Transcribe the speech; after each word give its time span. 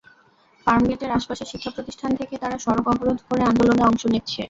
ফার্মগেটের 0.67 1.11
আশপাশের 1.11 1.49
শিক্ষাপ্রতিষ্ঠান 1.51 2.11
থেকে 2.19 2.35
তাঁরা 2.41 2.57
সড়ক 2.57 2.85
অবরোধ 2.93 3.19
করে 3.27 3.41
আন্দোলনে 3.49 3.83
অংশ 3.89 4.03
নিচ্ছে। 4.13 4.39